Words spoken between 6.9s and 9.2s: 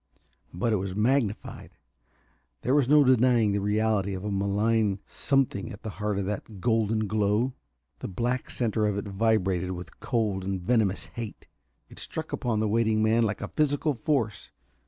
glow. The black center of it